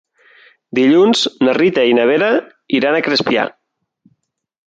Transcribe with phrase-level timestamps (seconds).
[0.77, 2.31] Dilluns na Rita i na Vera
[2.79, 3.45] iran a Crespià.